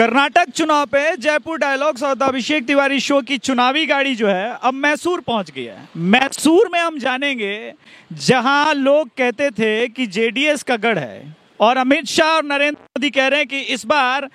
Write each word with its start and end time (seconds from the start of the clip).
कर्नाटक 0.00 0.50
चुनाव 0.50 0.84
पे 0.86 1.00
जयपुर 1.16 1.58
डायलॉग्स 1.58 2.02
और 2.02 2.22
अभिषेक 2.22 2.66
तिवारी 2.66 3.00
शो 3.00 3.20
की 3.22 3.36
चुनावी 3.38 3.84
गाड़ी 3.86 4.14
जो 4.14 4.28
है, 4.28 4.56
अब 4.62 4.74
मैसूर 4.74 5.20
पहुँच 5.20 5.50
गई 5.50 5.64
है। 5.64 5.76
मैसूर 5.96 6.68
में 6.72 6.78
हम 6.80 6.98
जानेंगे 6.98 7.72
जहाँ 8.12 8.74
लोग 8.74 9.08
कहते 9.18 9.50
थे 9.50 9.88
कि 9.88 10.06
जेडीएस 10.06 10.62
का 10.62 10.76
गढ़ 10.76 10.98
है 10.98 11.36
और 11.60 11.76
अमित 11.76 12.06
शाह 12.06 12.28
और 12.28 12.44
नरेंद्र 12.44 12.80
मोदी 12.80 13.10
कह 13.10 13.26
रहे 13.26 13.40
हैं 13.40 13.48
कि 13.48 13.60
इस 13.74 13.86
बार 13.86 14.28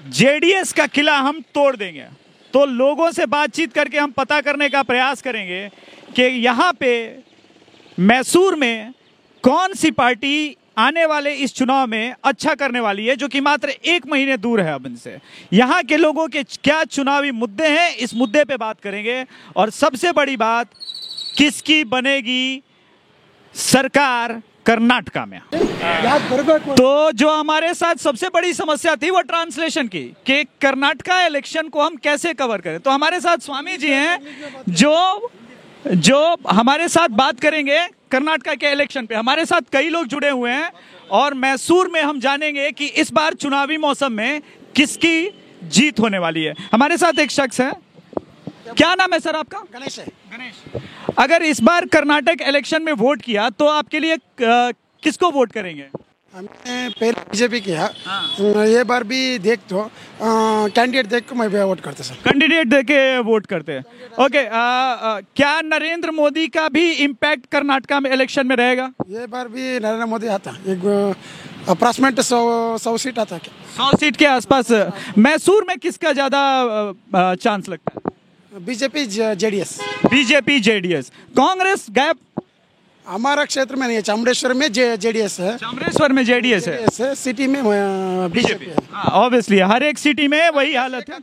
जेडीएस 0.00 0.72
का 0.72 0.86
किला 0.86 1.18
हम 1.18 1.40
तोड़ 1.54 1.74
देंगे। 1.76 2.06
तो 2.54 2.64
लोगों 2.66 3.10
से 3.10 3.26
बातचीत 3.26 3.72
करके 3.72 3.98
हम 3.98 4.10
पता 4.12 4.40
करने 4.40 4.68
का 4.68 4.82
प्रयास 4.82 5.22
करेंगे 5.22 5.68
कि 6.16 6.22
यहाँ 6.22 6.72
पे 6.72 6.94
मैसूर 7.98 8.56
में 8.56 8.92
कौन 9.44 9.74
सी 9.74 9.90
पार्टी 9.90 10.56
आने 10.76 11.04
वाले 11.06 11.32
इस 11.34 11.54
चुनाव 11.54 11.86
में 11.86 12.14
अच्छा 12.24 12.54
करने 12.54 12.80
वाली 12.80 13.06
है 13.06 13.16
जो 13.16 13.28
कि 13.28 13.40
मात्र 13.40 13.68
एक 13.68 14.06
महीने 14.06 14.36
दूर 14.36 14.60
है 14.60 14.74
अब 14.74 14.86
इनसे। 14.86 15.18
यहाँ 15.52 15.82
के 15.82 15.96
लोगों 15.96 16.26
के 16.28 16.42
क्या 16.42 16.82
चुनावी 16.84 17.30
मुद्दे 17.30 17.68
हैं 17.68 17.94
इस 17.96 18.14
मुद्दे 18.14 18.44
पे 18.44 18.56
बात 18.56 18.80
करेंगे। 18.80 19.24
और 19.56 19.70
सबसे 19.70 20.12
बड़ी 20.12 20.36
बात 20.36 20.68
किसकी 21.38 21.82
बनेगी 21.86 22.62
सरकार 23.54 24.40
कर्नाटका 24.66 25.24
में? 25.26 25.40
तो 25.50 27.12
जो 27.12 27.30
हमारे 27.30 27.72
साथ 27.74 27.94
सबसे 27.94 28.28
बड़ी 28.28 28.52
समस्या 28.54 28.94
थी 28.96 29.10
वो 29.10 29.20
ट्रांसलेशन 29.22 29.88
की 29.88 30.02
कि 30.26 30.42
कर्नाटका 30.60 31.20
इलेक्शन 31.26 31.68
को 31.68 31.82
हम 31.82 31.96
कैसे 31.96 32.32
कवर 32.34 32.60
करें। 32.60 32.78
तो 32.80 32.90
हमारे 32.90 33.20
साथ 33.20 33.38
स्वामी 33.38 33.76
जी 33.76 33.90
हैं 33.90 34.18
जो 34.70 35.30
जो 35.84 36.36
हमारे 36.48 36.88
साथ 36.88 37.08
बात 37.10 37.40
करेंगे 37.40 37.78
कर्नाटका 38.12 38.54
के 38.54 38.70
इलेक्शन 38.72 39.06
पे। 39.06 39.14
हमारे 39.14 39.44
साथ 39.46 39.70
कई 39.72 39.88
लोग 39.88 40.06
जुड़े 40.06 40.30
हुए 40.30 40.50
हैं 40.50 40.70
और 41.12 41.34
मैसूर 41.36 41.90
में 41.90 42.00
हम 42.02 42.20
जानेंगे 42.20 42.70
कि 42.72 42.86
इस 42.86 43.12
बार 43.12 43.34
चुनावी 43.36 43.76
मौसम 43.78 44.12
में 44.12 44.42
किसकी 44.76 45.30
जीत 45.70 46.00
होने 46.00 46.18
वाली 46.18 46.42
है। 46.44 46.54
हमारे 46.72 46.96
साथ 46.96 47.18
एक 47.20 47.30
शख्स 47.30 47.60
है। 47.60 47.70
क्या 48.68 48.94
नाम 48.94 49.12
है 49.12 49.18
सर 49.20 49.36
आपका? 49.36 49.58
गणेश 49.72 49.98
है। 49.98 50.06
गणेश। 50.32 50.82
अगर 51.18 51.42
इस 51.42 51.60
बार 51.62 51.86
कर्नाटक 51.86 52.42
इलेक्शन 52.48 52.82
में 52.82 52.92
वोट 52.94 53.22
किया 53.22 53.48
तो 53.50 53.66
आपके 53.68 53.98
लिए 53.98 54.16
किसको 54.40 55.30
वोट 55.30 55.52
करेंगे? 55.52 55.86
हमने 56.34 56.88
पहले 56.90 57.12
बीजेपी 57.12 57.60
किया। 57.60 57.84
ये 58.64 58.82
बार 58.84 59.04
भी 59.04 59.38
देख 59.38 59.58
तो 59.70 59.80
कैंडिडेट 60.22 61.06
देख 61.06 61.28
को 61.28 61.34
मैं 61.34 61.48
भी 61.50 61.58
वोट 61.60 61.80
करता 61.80 62.04
सर। 62.04 62.14
कैंडिडेट 62.24 62.66
देके 62.66 63.00
वोट 63.22 63.46
करते 63.46 63.72
हैं। 63.72 64.24
ओके 64.24 64.38
अ, 64.38 64.50
अ, 64.52 65.20
क्या 65.36 65.60
नरेंद्र 65.64 66.10
मोदी 66.10 66.46
का 66.48 66.68
भी 66.68 66.90
इम्पैक्ट 67.06 67.46
कर्नाटका 67.52 68.00
में 68.00 68.10
इलेक्शन 68.10 68.46
में 68.46 68.56
रहेगा? 68.56 68.90
ये 69.08 69.26
बार 69.26 69.48
भी 69.48 69.78
नरेंद्र 69.78 70.06
मोदी 70.06 70.26
आता 70.28 70.56
एक 70.68 71.14
अप्रोक्सीमेट 71.68 72.20
सौ 72.22 72.40
सौ 72.78 72.96
सीट 72.98 73.18
आता 73.18 73.38
क्या? 73.38 73.54
सौ 73.76 73.96
सीट 73.96 74.16
के 74.16 74.26
आसपास। 74.26 74.72
मैसूर 75.18 75.64
में 75.68 75.76
किसका 75.78 76.12
ज़्यादा 76.12 76.42
चांस 77.34 77.68
लगता 77.68 77.92
है? 77.96 78.64
BJP 78.66 79.06
JDS 79.06 79.78
BJP 80.06 80.60
JDS 80.60 81.10
Congress 81.36 81.86
gap 81.90 82.16
हमारा 83.06 83.44
क्षेत्र 83.44 83.76
में 83.76 83.86
नहीं 83.86 83.96
है 83.96 84.02
चामुंडेश्वर 84.02 84.52
में 84.54 84.72
जेडीएस 84.72 85.38
है। 85.40 85.56
चामरेश्वर 85.58 86.12
में 86.12 86.24
जेडीएस 86.24 86.66
है? 86.68 86.78
JDS 86.78 87.00
है 87.00 87.14
सिटी 87.14 87.46
में 87.46 87.62
बीजेपी 88.32 88.66
है। 88.66 88.76
ऑब्वियसली 89.12 89.58
हर 89.60 89.82
एक 89.82 89.98
सिटी 89.98 90.28
में 90.28 90.48
वही 90.50 90.74
हालत 90.74 91.10
है। 91.10 91.16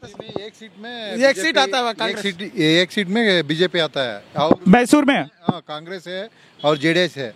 एक 0.46 0.54
सीट 0.56 0.72
में 0.82 1.16
एक 1.16 1.38
सीट 1.38 1.58
आता 1.58 1.78
है 1.78 2.10
एक 2.10 2.18
सीट 2.18 2.42
एक 2.42 2.92
सीट 2.92 3.08
में 3.10 3.48
बीजेपी 3.48 3.80
आता 3.80 4.02
है। 4.02 4.24
और 4.38 4.60
मैसूर 4.68 5.06
में? 5.06 5.20
हाँ, 5.20 5.62
कांग्रेस 5.68 6.08
है 6.08 6.28
और 6.60 6.78
जेडीएस 6.78 7.18
है। 7.18 7.34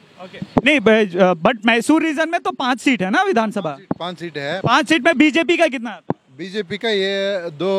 नहीं 0.66 0.80
बट 0.80 1.66
मैसूर 1.66 2.03
रीजन 2.03 2.30
में 2.30 2.39
तो 2.41 2.52
पाँच 2.53 2.81
सीट 2.81 3.02
है 3.02 3.09
ना 3.09 3.23
विधानसभा? 3.23 3.78
पाँच 4.00 4.19
सीट 4.19 4.38
है। 4.38 4.59
पाँच 4.61 4.89
सीट 4.89 5.05
में 5.05 5.17
बीजेपी 5.17 5.57
का 5.57 5.67
कितना? 5.67 6.00
बीजेपी 6.38 6.78
का 6.78 6.89
ये 6.89 7.50
दो 7.53 7.73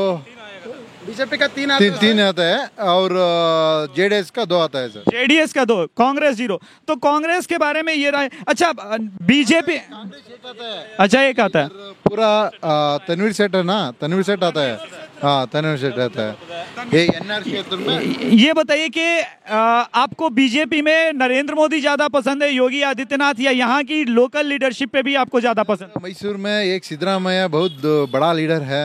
बीजेपी 1.07 1.37
का 1.37 1.47
तीन 1.49 1.71
आता 1.71 1.79
तीन 1.79 1.93
है। 1.93 1.99
तीन 2.01 2.21
आता 2.21 2.43
है 2.45 2.89
और 2.89 3.13
जेडीएस 3.97 4.31
का 4.31 4.45
दो 4.45 4.59
आता 4.59 4.79
है 4.79 4.89
सर। 4.89 5.11
जेडीएस 5.11 5.53
का 5.53 5.65
दो 5.65 5.77
कांग्रेस 5.97 6.37
ज़ीरो। 6.37 6.61
तो 6.89 6.97
कांग्रेस 6.99 7.47
के 7.47 7.59
बारे 7.59 7.83
में 7.83 7.93
ये 7.95 8.11
राय 8.11 8.31
अच्छा 8.49 8.73
बीजेपी 9.23 9.77
अच्छा 10.99 11.23
एक 11.23 11.41
आता 11.41 11.61
है। 11.61 11.69
पूरा 12.05 12.99
तनवीर 13.09 13.33
सेठ 13.33 13.55
है 13.55 13.63
ना? 13.63 13.91
तनवीर 14.01 14.23
सेठ 14.25 14.43
आता 14.45 14.61
है। 14.61 14.79
हाँ 15.23 15.47
तनवीर 15.53 15.77
सेठ 15.79 15.99
आता 16.01 16.23
है। 16.23 16.37
ये 16.95 17.03
एनआर 17.05 17.43
ये 18.35 18.53
बताइए 18.55 18.89
कि 18.89 19.21
आपको 19.95 20.29
बीजेपी 20.31 20.83
में 20.83 21.13
नरेंद्र 21.15 21.55
मोदी 21.55 21.81
ज़्यादा 21.81 22.09
पसंद 22.11 22.43
है 22.43 22.53
योगी 22.53 22.83
आदित्यनाथ 22.85 23.41
या 23.41 23.51
यहाँ 23.53 23.83
की 23.85 24.05
लोकल 24.07 24.47
लीडरशिप 24.47 24.93
पे 24.93 25.03
भी 25.03 25.15
आपको 25.17 25.41
ज़्यादा 25.41 25.63
पसंद? 25.65 26.03
मैसूर 26.03 26.37
में 26.37 26.63
एक 26.65 26.85
सिद्धरामैया 26.85 27.49
बहुत 27.51 28.11
बड़ा 28.13 28.33
लीडर 28.33 28.63
है। 28.65 28.85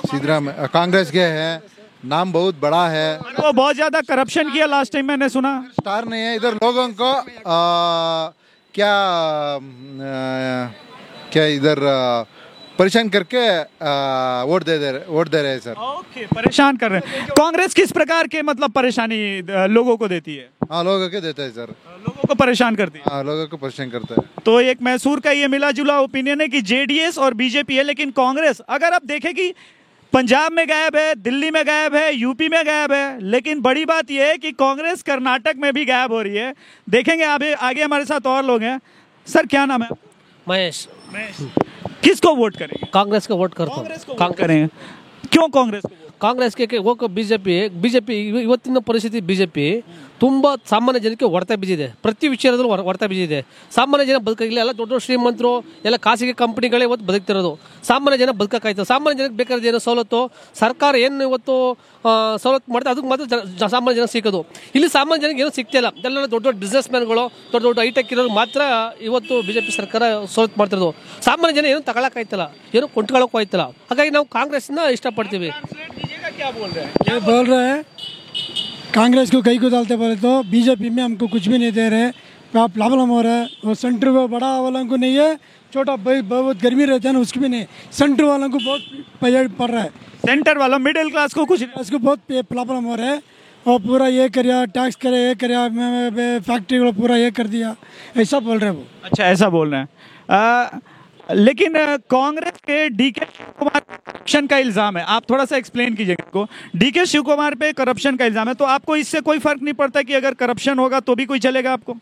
सिद्धरामैया 0.00 0.66
कांग्रेस 0.68 1.10
के 1.10 1.20
है। 1.20 1.62
नाम 2.04 2.32
बहुत 2.32 2.60
बड़ा 2.60 2.86
है। 2.88 3.16
वो 3.18 3.52
बहुत 3.52 3.74
ज़्यादा 3.74 4.00
करप्शन 4.02 4.50
किया 4.52 4.66
लास्ट 4.66 4.92
टाइम 4.92 5.06
मैंने 5.06 5.28
सुना। 5.28 5.52
स्टार 5.72 6.04
नहीं 6.08 6.22
है। 6.22 6.34
इधर 6.36 6.54
लोगों 6.56 6.88
को 7.00 7.12
आ, 7.12 8.30
क्या 8.74 8.92
आ, 8.92 10.68
क्या 11.32 11.44
इधर 11.46 11.78
परेशान 12.78 13.08
करके 13.08 13.40
वोट 14.48 14.64
दे 14.64 14.78
दे 14.78 14.90
वोट 15.08 15.28
दे 15.28 15.42
रहे 15.42 15.52
हैं 15.52 15.60
सर। 15.60 15.74
ओके 15.86 16.26
परेशान 16.26 16.76
कर 16.76 16.90
रहे 16.90 17.00
हैं। 17.06 17.26
कांग्रेस 17.38 17.74
किस 17.74 17.92
प्रकार 17.92 18.26
के 18.26 18.42
मतलब 18.42 18.70
परेशानी 18.72 19.18
लोगों 19.68 19.96
को 19.96 20.08
देती 20.08 20.36
है? 20.36 20.48
हाँ 20.70 20.82
लोगों 20.84 21.08
के 21.08 21.20
देते 21.20 21.42
हैं 21.42 21.50
सर। 21.50 21.74
लोगों 22.06 22.26
को 22.28 22.34
परेशान 22.34 22.76
करती 22.76 22.98
है? 22.98 23.04
हाँ 23.08 23.22
लोगों 23.24 23.46
को 23.46 23.56
परेशान 23.56 23.90
करता 23.90 24.14
है। 24.14 24.42
तो 24.44 24.60
एक 24.62 24.82
मैसूर 24.82 25.20
का 25.20 25.30
ये 25.32 25.48
मिला 25.48 25.70
जुला 25.72 25.98
ओपिनियन 26.00 26.40
है 26.40 26.48
कि 26.48 26.60
जेडीएस 26.62 27.18
और 27.18 27.34
बीजेपी 27.34 27.76
है 27.76 27.82
लेकिन 27.82 28.10
कांग्रेस 28.12 28.60
अगर 28.68 28.92
आप 28.92 29.04
देखें 29.06 29.34
कि 29.34 29.52
पंजाब 30.12 30.52
में 30.52 30.68
गायब 30.68 30.96
है 30.96 31.14
दिल्ली 31.14 31.50
में 31.50 31.62
गायब 31.66 31.94
है 31.94 32.14
यूपी 32.14 32.48
में 32.48 32.66
गायब 32.66 32.92
है 32.92 33.20
लेकिन 33.24 33.60
बड़ी 33.60 33.84
बात 33.84 34.10
यह 34.10 34.26
है 34.26 34.38
कि 34.38 34.50
कांग्रेस 34.52 35.02
कर्नाटक 35.02 35.56
में 35.56 35.72
भी 35.72 35.84
गायब 35.84 36.12
हो 36.12 36.22
रही 36.22 36.36
है। 36.36 36.54
देखेंगे 36.88 37.24
आगे 37.24 37.52
आगे 37.54 37.82
हमारे 37.82 38.04
साथ 38.04 38.26
और 38.26 38.44
लोग 38.44 38.62
हैं। 38.62 38.80
सर 39.26 39.46
क्या 39.46 39.64
नाम 39.66 39.82
है? 39.82 39.88
महेश। 40.46 40.86
किसको 42.02 42.34
वोट 42.34 42.56
करेंगे? 42.56 42.86
कांग्रेस 42.94 43.26
को 43.26 43.36
वोट 43.36 43.54
करता 43.54 43.74
कांग्रेस 43.74 44.04
को 44.04 44.14
वोट 44.14 44.36
करेंगे। 44.36 44.66
क्यों 45.28 45.48
कांग्रेस 45.48 45.82
को 45.86 46.09
ಕಾಂಗ್ರೆಸ್ಗೆ 46.24 46.78
ಹೋಗೋ 46.86 47.06
B 47.16 47.22
J 47.30 47.38
P 47.44 47.54
B 47.82 47.88
J 47.94 48.00
P 48.08 48.14
ಇವತ್ತಿನ 48.46 48.80
ಪರಿಸ್ಥಿತಿ 48.88 49.18
ಬಿ 49.28 49.34
ಜೆ 49.40 49.46
ಪಿ 49.56 49.66
ತುಂಬ 50.22 50.46
ಸಾಮಾನ್ಯ 50.70 50.98
ಜನಕ್ಕೆ 51.04 51.26
ಹೊಡೆತ 51.34 51.52
ಬಿದ್ದಿದೆ. 51.60 51.86
ಪ್ರತಿ 52.04 52.26
ವಿಚಾರದಲ್ಲೂ 52.32 52.68
ಹೊಡೆತ 52.88 53.04
ಬಿದ್ದಿದೆ. 53.10 53.38
ಸಾಮಾನ್ಯ 53.76 54.04
ಜನ 54.10 54.18
ಬದುಕಿಲ್ಲ 54.26 54.58
ಎಲ್ಲ 54.64 54.72
ದೊಡ್ಡ 54.80 54.90
ದೊಡ್ಡ 54.92 55.02
ಶ್ರೀಮಂತರು, 55.06 55.52
ಎಲ್ಲ 55.86 55.96
ಖಾಸಗಿ 56.06 56.34
ಕಂಪ್ನಿಗಳೇ 56.42 56.84
ಇವತ್ತು 56.88 57.06
ಬದುಕ್ತಿರೋದು. 57.10 57.52
ಸಾಮಾನ್ಯ 57.90 58.18
ಜನ 58.22 58.32
ಬದುಕಾಯ್ತು 58.40 58.84
ಸಾಮಾನ್ಯ 58.92 59.16
ಜನಕ್ಕೆ 59.20 59.38
ಬೇಕಾದ 59.40 59.64
ಏನೋ 59.70 59.80
ಸವಲತ್ತು, 59.86 60.20
ಸರ್ಕಾರ 60.62 60.92
ಏನು 61.04 61.22
ಇವತ್ತು 61.28 61.54
ಸವಲತ್ತು 62.42 62.68
ಮಾಡ್ತಾ 62.74 62.90
ಅದಕ್ಕೆ 62.94 63.08
ಮಾತ್ರ 63.12 63.66
ಸಾಮಾನ್ಯ 63.74 63.96
ಜನ 64.00 64.06
ಸಿಕ್ಕೋದು 64.14 64.40
ಇಲ್ಲಿ 64.76 64.88
ಸಾಮಾನ್ಯ 64.96 65.20
ಜನಕ್ಕೆ 65.24 65.42
ಏನೂ 65.44 65.54
ಸಿಗ್ತಿಲ್ಲ. 65.58 65.88
ಎಲ್ಲ 66.08 66.26
ದೊಡ್ಡ 66.34 66.44
ದೊಡ್ಡ 66.48 66.56
ಬಿಸ್ನೆಸ್ 66.64 66.88
ಮ್ಯಾನ್ಗಳು 66.94 67.24
ದೊಡ್ಡ 67.52 67.62
ದೊಡ್ಡ 67.68 67.78
ಹೈಟೆಕ್ 67.84 68.12
ಇರೋರು 68.16 68.32
ಮಾತ್ರ 68.40 68.60
ಇವತ್ತು 69.08 69.34
ಬಿ 69.48 69.54
ಜೆ 69.56 69.62
ಪಿ 69.68 69.72
ಸರ್ಕಾರ 69.78 70.02
ಸವಲತ್ತು 70.34 70.58
ಮಾಡ್ತಿರೋದು. 70.60 70.90
ಸಾಮಾನ್ಯ 71.28 71.54
ಜನ 71.60 71.66
ಏನು 71.72 71.82
ತಗೊಳಕ್ಕಾಯ್ತಲ್ಲ. 71.88 72.46
ಏನು 72.76 72.88
ಕೊಂಡ್ಕೊಳ್ಳೋಕ್ಕೂ 72.96 73.38
ಆಯ್ತಲ್ಲ. 73.42 73.66
ಹಾಗಾಗಿ 73.90 74.12
ನಾವು 74.18 74.28
ಕಾಂಗ್ರೆಸ್ನ 74.36 74.80
ಇಷ್ಟಪಡ್ತೀವಿ. 74.96 75.50
क्या 76.40 76.50
बोल 76.50 76.70
रहे 76.70 76.84
हैं? 76.84 76.92
क्या 77.04 77.18
बोल 77.20 77.46
रहे 77.46 77.68
हैं? 77.68 77.82
कांग्रेस 78.94 79.30
को 79.30 79.40
कई 79.42 79.58
को 79.58 79.68
डालते 79.70 79.96
बोले 79.96 80.14
तो 80.16 80.30
बीजेपी 80.50 80.90
में 80.90 81.02
हमको 81.02 81.26
कुछ 81.28 81.48
भी 81.48 81.58
नहीं 81.58 81.72
दे 81.72 81.88
रहे। 81.90 82.10
प्रॉब्लम 82.52 83.08
हो 83.08 83.20
रहा 83.22 83.32
है। 83.32 83.48
वो 83.64 83.74
सेंटर 83.74 84.08
में 84.10 84.30
बड़ा 84.30 84.48
वालों 84.60 84.84
को 84.88 84.96
नहीं 84.96 85.16
है। 85.16 85.34
छोटा 85.72 85.96
बहुत 85.96 86.62
गर्मी 86.62 86.84
रहता 86.84 87.08
है 87.08 87.14
ना 87.14 87.20
उसकी 87.20 87.40
भी 87.40 87.48
नहीं। 87.48 87.66
सेंटर 87.92 88.24
वालों 88.24 88.48
को 88.50 88.58
बहुत 88.58 88.80
पड़ 89.58 89.70
रहा 89.70 89.82
है। 89.82 89.90
सेंटर 90.24 90.58
वाला 90.58 90.78
मिडिल 90.78 91.10
क्लास 91.10 91.34
को 91.34 91.44
कुछ 91.44 91.64
उसको 91.78 91.98
बहुत 91.98 92.20
प्रॉब्लम 92.32 92.84
हो 92.84 92.94
रहा 92.94 93.10
है। 93.10 93.22
और 93.66 93.78
पूरा 93.80 94.06
ये 94.08 94.28
करिया 94.30 94.64
टैक्स 94.66 94.96
करे 94.96 95.26
ये 95.26 95.34
करिया 95.34 95.68
फैक्ट्री 96.40 96.78
को 96.78 96.92
पूरा 96.92 97.16
ये 97.16 97.30
कर 97.30 97.46
दिया। 97.46 97.74
ऐसा 98.16 98.40
बोल 98.40 98.58
रहे 98.58 98.70
हैं 98.70 98.76
वो। 98.76 98.86
अच्छा 99.04 99.24
ऐसा 99.24 99.48
बोल 99.48 99.70
रहे 99.70 99.80
हैं। 99.80 100.80
लेकिन 101.30 101.74
कांग्रेस 102.10 102.60
के 102.60 102.88
डीके 102.90 103.24
कुमार 103.58 103.80
करप्शन 103.80 104.46
का 104.46 104.58
इल्ज़ाम 104.58 104.96
है। 104.96 105.04
आप 105.06 105.30
थोड़ा 105.30 105.44
सा 105.44 105.56
एक्सप्लेन 105.56 105.94
कीजिएगा 105.94 106.28
को 106.32 106.46
डीके 106.76 107.04
शिव 107.06 107.22
कुमार 107.24 107.54
पे 107.54 107.72
करप्शन 107.74 108.16
का 108.16 108.24
इल्ज़ाम 108.24 108.48
है 108.48 108.54
तो 108.54 108.64
आपको 108.66 108.96
इससे 108.96 109.20
कोई 109.22 109.38
फ़र्क 109.40 109.62
नहीं 109.62 109.74
पड़ता 109.74 110.02
कि 110.02 110.14
अगर 110.14 110.34
करप्शन 110.36 110.78
होगा 110.78 111.00
तो 111.00 111.14
भी 111.14 111.26
कोई 111.26 111.38
चलेगा 111.40 111.72
आपको? 111.72 111.96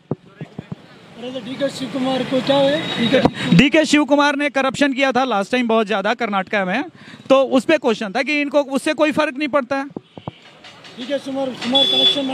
तो 1.21 1.39
डीके 1.39 1.69
शिव 1.69 1.89
कुमार 1.93 2.23
को 2.23 2.41
क्या 2.41 2.57
है 2.57 3.55
डीके 3.55 3.83
शिव 3.85 4.05
कुमार 4.05 4.35
ने 4.35 4.49
करप्शन 4.51 4.93
किया 4.93 5.11
था 5.11 5.23
लास्ट 5.25 5.51
टाइम 5.51 5.67
बहुत 5.67 5.87
ज़्यादा 5.87 6.13
कर्नाटका 6.15 6.63
में 6.65 6.83
तो 7.29 7.41
उस 7.43 7.65
पर 7.65 7.77
क्वेश्चन 7.79 8.11
था 8.11 8.23
कि 8.23 8.39
इनको 8.41 8.61
उससे 8.71 8.93
कोई 8.95 9.11
फ़र्क 9.13 9.37
नहीं 9.37 9.47
पड़ता। 9.49 9.77
है 9.77 9.85
डीके 10.97 11.19
शिव 11.19 11.33
कुमार 11.33 11.83
करप्शन 11.85 12.25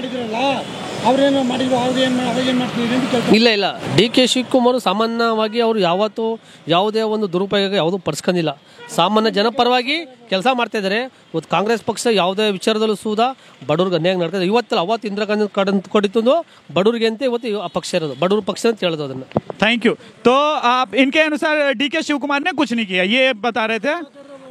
ಅವ್ರೇನು 1.09 1.43
ಮಾಡಿದ್ರು 1.43 1.77
ಅವ್ರೇನು 1.77 2.23
ಅವಾಗೇನು 2.31 2.59
ಮಾಡ್ತಿದ್ರು 2.59 2.97
ಅಂತ 2.97 3.07
ಕೇಳ್ತಾರೆ 3.13 3.37
ಇಲ್ಲ 3.37 3.49
ಇಲ್ಲ 3.57 3.67
ಡಿ 3.97 4.07
ಕೆ 4.09 4.25
ಶಿವಕುಮಾರ್ 4.27 4.79
ಸಾಮಾನ್ಯವಾಗಿ 4.81 5.61
ಅವರು 5.61 5.79
ಯಾವತ್ತೂ 5.81 6.27
ಯಾವುದೇ 6.69 7.03
ಒಂದು 7.15 7.27
ದುರುಪಯೋಗ 7.33 7.75
ಯಾವುದೂ 7.75 7.99
ಪಡಿಸ್ಕೊಂಡಿಲ್ಲ 7.99 8.53
ಸಾಮಾನ್ಯ 8.95 9.31
ಜನಪರವಾಗಿ 9.31 9.97
ಕೆಲಸ 10.31 10.47
ಮಾಡ್ತಾ 10.53 10.79
ಇದ್ದಾರೆ 10.79 11.01
ಇವತ್ತು 11.33 11.49
ಕಾಂಗ್ರೆಸ್ 11.51 11.83
ಪಕ್ಷ 11.83 12.07
ಯಾವುದೇ 12.15 12.47
ವಿಚಾರದಲ್ಲೂ 12.51 12.97
ಸೂದ 12.97 13.21
ಬಡವ್ರಿಗೆ 13.69 13.97
ಅನ್ಯಾಯ 13.97 14.17
ನಡ್ತದೆ 14.17 14.47
ಇವತ್ತಲ್ಲ 14.47 14.81
ಅವತ್ತು 14.81 15.09
ಇಂದಿರಾ 15.09 15.27
ಗಾಂಧಿ 15.27 15.47
ಕಡ 15.55 15.69
ಕೊಟ್ಟಿದ್ದು 15.89 16.35
ಬಡವ್ರಿಗೆ 16.71 17.07
ಅಂತ 17.07 17.23
ಇವತ್ತು 17.23 17.61
ಆ 17.61 17.71
ಪಕ್ಷ 17.73 17.91
ಇರೋದು 17.95 18.17
ಬಡವ್ರ 18.21 18.43
ಪಕ್ಷ 18.47 18.65
ಅಂತ 18.67 18.81
ಹೇಳೋದು 18.81 19.05
ಅದನ್ನು 19.05 19.29
थैंक 19.63 19.87
यू 19.87 19.93
तो 20.25 20.35
आप 20.67 20.95
इनके 20.97 21.21
अनुसार 21.23 21.57
डीके 21.75 22.03
शिव 22.03 22.19
कुमार 22.19 22.41
ने 22.41 22.53
कुछ 22.53 22.73
नहीं 22.73 22.87
किया 22.87 23.03
ये 23.07 23.23
बता 23.39 23.65
रहे 23.67 23.81
थे 23.81 23.95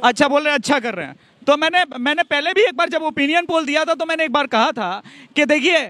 अच्छा 0.02 0.28
बोल 0.28 0.42
रहे 0.42 0.50
हैं 0.50 0.58
अच्छा 0.58 0.78
कर 0.80 0.94
रहे 0.94 1.06
हैं 1.06 1.16
तो 1.46 1.56
मैंने 1.56 1.80
मैंने 2.00 2.22
पहले 2.24 2.52
भी 2.52 2.62
एक 2.64 2.76
बार 2.76 2.88
जब 2.88 3.02
ओपिनियन 3.04 3.44
पोल 3.46 3.64
दिया 3.66 3.84
था 3.84 3.94
तो 3.94 4.06
मैंने 4.06 4.24
एक 4.24 4.32
बार 4.32 4.46
कहा 4.48 4.70
था 4.72 4.90
कि 5.36 5.44
देखिए 5.46 5.80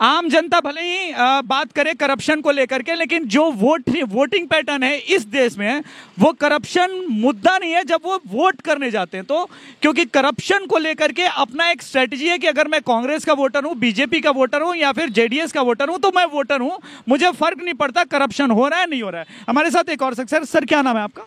आम 0.00 0.28
जनता 0.28 0.58
भले 0.60 0.80
ही 0.80 1.12
बात 1.44 1.72
करे 1.72 1.92
करप्शन 1.94 2.40
को 2.40 2.50
लेकर 2.50 2.82
के 2.82 2.94
लेकिन 2.94 3.24
जो 3.26 3.44
वोट 3.52 3.88
वोटिंग 4.08 4.46
पैटर्न 4.48 4.82
है 4.82 4.98
इस 4.98 5.24
देश 5.26 5.56
में 5.58 5.82
वो 6.18 6.32
करप्शन 6.32 6.90
मुद्दा 7.12 7.56
नहीं 7.58 7.72
है 7.72 7.82
जब 7.84 8.00
वो 8.04 8.18
वोट 8.26 8.60
करने 8.60 8.90
जाते 8.90 9.16
हैं। 9.16 9.26
तो 9.26 9.44
क्योंकि 9.82 10.04
करप्शन 10.06 10.66
को 10.66 10.78
लेकर 10.78 11.12
के 11.12 11.22
अपना 11.22 11.70
एक 11.70 11.82
स्ट्रेटजी 11.82 12.28
है 12.28 12.38
कि 12.38 12.46
अगर 12.46 12.68
मैं 12.68 12.80
कांग्रेस 12.82 13.24
का 13.24 13.32
वोटर 13.32 13.64
हूँ 13.64 13.74
बीजेपी 13.76 14.20
का 14.20 14.30
वोटर 14.30 14.62
हूँ 14.62 14.74
या 14.76 14.92
फिर 14.92 15.10
जेडीएस 15.10 15.52
का 15.52 15.62
वोटर 15.62 15.88
हूँ 15.88 15.98
तो 15.98 16.12
मैं 16.16 16.24
वोटर 16.28 16.60
हूँ। 16.60 16.78
मुझे 17.08 17.30
फ़र्क 17.32 17.62
नहीं 17.62 17.74
पड़ता 17.74 18.04
करप्शन 18.06 18.50
हो 18.50 18.68
रहा 18.68 18.80
है 18.80 18.90
नहीं 18.90 19.02
हो 19.02 19.10
रहा 19.10 19.20
है। 19.20 19.44
हमारे 19.48 19.70
साथ 19.70 19.90
एक 19.90 20.02
और 20.02 20.14
सर 20.14 20.44
सर 20.44 20.64
क्या 20.64 20.82
नाम 20.82 20.96
है 20.96 21.02
आपका? 21.02 21.24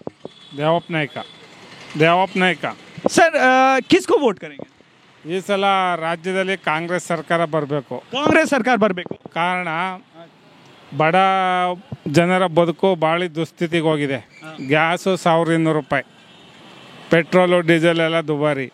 देवप 0.56 0.92
नायका। 0.92 1.24
देवप 1.98 2.38
नायका। 2.38 2.76
सर 3.10 3.32
किस 3.82 4.02
किसको 4.02 4.18
वोट 4.20 4.40
करेंगे? 4.40 4.66
ಈ 5.30 5.40
ಸಲ 5.48 5.66
ರಾಜ್ಯದಲ್ಲಿ 5.96 6.58
ಕಾಂಗ್ರೆಸ್ 6.58 7.06
ಸರ್ಕಾರ 7.06 7.46
ಬರಬೇಕು. 7.46 8.04
ಕಾಂಗ್ರೆಸ್ 8.12 8.50
ಸರ್ಕಾರ 8.50 8.76
ಬರಬೇಕು. 8.76 9.16
ಕಾರಣ 9.34 9.68
ಬಡ 10.98 11.16
ಜನರ 12.12 12.48
ಬದುಕು 12.48 12.96
ಭಾಳ 12.96 13.28
ದುಸ್ಥಿತಿಗೆ 13.36 13.86
ಹೋಗಿದೆ. 13.86 14.20
ಗ್ಯಾಸು 14.68 15.18
ಸಾವಿರ 15.18 15.52
ಇನ್ನೂರು 15.52 15.80
ರೂಪಾಯಿ 15.80 16.04
ಪೆಟ್ರೋಲು 17.12 17.60
ಡೀಸೆಲ್ 17.60 18.00
ಎಲ್ಲ 18.00 18.20
ದುಬಾರಿ. 18.22 18.72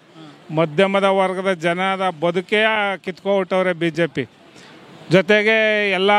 ಮಧ್ಯಮದ 0.56 1.04
ವರ್ಗದ 1.04 1.54
ಜನದ 1.54 2.10
ಬದುಕೇ 2.10 2.64
ಕಿತ್ಕೊಬಿಟ್ಟವ್ರೆ 3.04 3.74
ಬಿ 3.74 3.90
ಜೆ 3.90 4.08
ಪಿ 4.08 4.24
ಜೊತೆಗೆ 5.12 5.58
ಎಲ್ಲ 5.92 6.12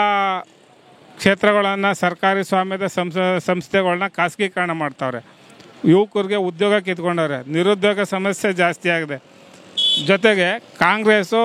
ಕ್ಷೇತ್ರಗಳನ್ನು 1.17 1.95
ಸರ್ಕಾರಿ 1.95 2.45
ಸ್ವಾಮ್ಯದ 2.45 2.87
ಸಂಸ್ 2.87 3.41
ಸಂಸ್ಥೆಗಳನ್ನ 3.47 4.07
ಖಾಸಗೀಕರಣ 4.09 4.73
ಮಾಡ್ತಾವ್ರೆ. 4.73 5.21
ಯುವಕರಿಗೆ 5.85 6.37
ಉದ್ಯೋಗ 6.37 6.75
ಕಿತ್ಕೊಂಡವ್ರೆ. 6.77 7.53
ನಿರುದ್ಯೋಗ 7.53 8.01
ಸಮಸ್ಯೆ 8.01 8.53
ಜಾಸ್ತಿ 8.53 8.91
ಆಗಿದೆ. 8.91 9.38
ಜೊತೆಗೆ 10.08 10.50
ಕಾಂಗ್ರೆಸ್ಸು 10.80 11.42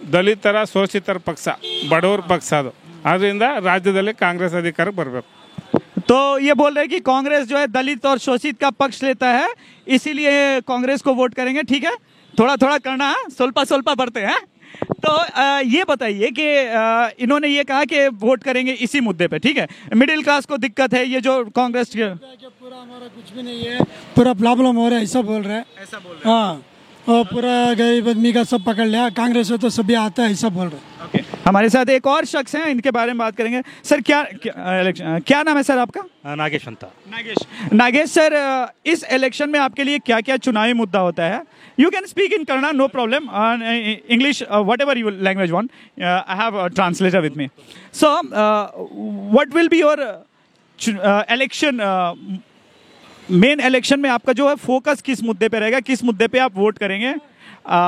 ದಲಿತರ 0.00 0.56
ಶೋಷಿತರ 0.72 1.18
ಪಕ್ಷ 1.24 1.46
ಬಡವರ 1.88 2.20
ಪಕ್ಷ 2.28 2.48
ಅದು 2.54 2.70
ಅದರಿಂದ 3.04 3.42
ರಾಜ್ಯದಲ್ಲಿ 3.64 4.14
ಕಾಂಗ್ರೆಸ್ 4.18 4.56
ಅಧಿಕಾರಕ್ಕೆ 4.56 5.00
ಬರಬೇಕು 5.02 5.28
तो 6.08 6.16
ये 6.40 6.52
बोल 6.54 6.70
रहे 6.74 6.82
हैं 6.82 6.90
कि 6.90 6.98
कांग्रेस 7.02 7.42
जो 7.46 7.56
है 7.58 7.66
दलित 7.68 8.04
और 8.06 8.18
शोषित 8.18 8.56
का 8.58 8.68
पक्ष 8.74 8.98
लेता 9.02 9.28
है 9.30 9.48
इसीलिए 9.86 10.30
कांग्रेस 10.62 11.00
को 11.02 11.12
वोट 11.14 11.32
करेंगे 11.34 11.62
ठीक 11.64 11.84
है 11.84 11.92
थोड़ा 12.34 12.54
थोड़ा 12.56 12.76
करना 12.78 13.08
सोल्पा 13.32 13.64
सोल्पा 13.64 13.94
बढ़ते 13.94 14.20
हैं 14.22 14.38
तो 14.98 15.10
अ, 15.36 15.46
ये 15.66 15.82
बताइए 15.84 16.30
कि 16.30 16.46
अ, 16.74 16.84
इन्होंने 17.18 17.48
ये 17.48 17.64
कहा 17.64 17.82
कि 17.92 18.00
वोट 18.22 18.42
करेंगे 18.42 18.72
इसी 18.86 19.00
मुद्दे 19.02 19.28
पे 19.28 19.38
ठीक 19.40 19.58
है 19.58 19.66
मिडिल 19.96 20.22
क्लास 20.22 20.46
को 20.46 20.56
दिक्कत 20.58 20.94
है 20.94 21.04
ये 21.06 21.20
जो 21.20 21.34
कांग्रेस 21.52 21.90
के 21.92 22.08
कि 22.36 22.48
पूरा 22.54 22.76
हमारा 22.78 23.06
कुछ 23.10 23.32
भी 23.32 23.42
नहीं 23.42 23.60
है 23.66 23.76
पूरा 24.16 24.32
प्रॉब्लम 24.42 24.76
हो 24.76 24.88
रहा 24.88 24.98
है 24.98 25.04
ऐसा 25.04 25.22
बोल 25.24 25.42
रहे 25.42 25.56
हैं 25.56 25.64
ऐसा 25.82 25.98
बोल 26.00 26.16
हाँ 26.24 26.50
और 27.09 27.23
पूरा 27.25 27.73
गरीब 27.73 28.07
आदमी 28.09 28.31
का 28.33 28.43
सब 28.43 28.63
पकड़ 28.63 28.87
लिया। 28.87 29.09
कांग्रेस 29.11 29.49
में 29.51 29.59
तो 29.59 29.69
सभी 29.69 29.93
आता 29.93 30.23
है 30.23 30.35
सब 30.35 30.53
बोल 30.53 30.67
रहे 30.67 31.05
okay. 31.05 31.23
हमारे 31.47 31.69
साथ 31.69 31.89
एक 31.89 32.07
और 32.07 32.25
शख्स 32.25 32.55
हैं 32.55 32.67
इनके 32.67 32.91
बारे 32.91 33.11
में 33.11 33.17
बात 33.17 33.35
करेंगे। 33.37 33.61
सर 33.83 34.01
क्या 34.01 34.21
इलेक्शन 34.21 35.03
क्या, 35.03 35.19
क्या 35.19 35.41
नाम 35.43 35.57
है 35.57 35.63
सर 35.63 35.77
आपका? 35.77 36.03
नागेश 36.35 36.67
अंता 36.67 36.87
नागेश। 37.11 37.37
नागेश 37.73 38.09
सर 38.09 38.35
इस 38.85 39.03
इलेक्शन 39.13 39.49
में 39.49 39.59
आपके 39.59 39.83
लिए 39.83 39.99
क्या 39.99 40.19
क्या 40.21 40.37
चुनावी 40.37 40.73
मुद्दा 40.73 40.99
होता 40.99 41.23
है? 41.25 41.41
यू 41.79 41.89
कैन 41.89 42.05
स्पीक 42.05 42.33
इन 42.33 42.43
करना 42.43 42.71
no 42.71 42.87
problem 42.87 43.29
English 44.09 44.43
whatever 44.81 44.97
you 44.97 45.09
language 45.09 45.51
want 45.51 45.69
I 46.03 46.37
have 46.37 46.67
translator 46.69 47.21
with 47.21 47.37
me 47.37 47.47
so 47.93 48.15
what 49.37 49.53
will 49.55 49.67
be 49.67 49.79
your 49.79 50.01
election 51.31 51.79
main 53.38 53.60
election 53.62 54.00
में 54.00 54.08
आपका 54.10 54.32
जो 54.34 54.48
है 54.48 54.54
फोकस 54.60 55.02
किस 55.02 55.22
मुद्दे 55.24 55.48
पे 55.48 55.58
रहेगा 55.58 55.80
किस 55.82 56.04
मुद्दे 56.04 56.28
पे 56.28 56.38
आप 56.40 56.56
वोट 56.56 56.78
करेंगे 56.78 57.12
अ, 57.68 57.80